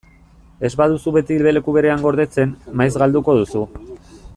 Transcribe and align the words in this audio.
Ez 0.69 0.71
baduzu 0.79 1.13
beti 1.17 1.37
leku 1.57 1.77
berean 1.77 2.01
gordetzen, 2.07 2.57
maiz 2.83 2.91
galduko 3.05 3.41
duzu. 3.43 3.67